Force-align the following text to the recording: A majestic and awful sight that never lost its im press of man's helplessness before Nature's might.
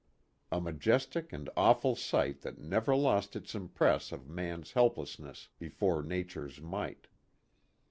A 0.51 0.59
majestic 0.59 1.31
and 1.31 1.47
awful 1.55 1.95
sight 1.95 2.41
that 2.41 2.57
never 2.57 2.95
lost 2.95 3.35
its 3.35 3.53
im 3.53 3.69
press 3.69 4.11
of 4.11 4.27
man's 4.27 4.71
helplessness 4.71 5.49
before 5.59 6.01
Nature's 6.01 6.59
might. 6.59 7.05